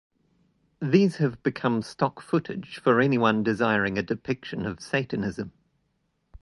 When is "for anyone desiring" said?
2.79-3.99